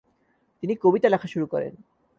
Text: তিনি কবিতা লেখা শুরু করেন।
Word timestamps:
তিনি 0.63 0.73
কবিতা 0.75 1.07
লেখা 1.09 1.27
শুরু 1.27 1.45
করেন। 1.45 1.73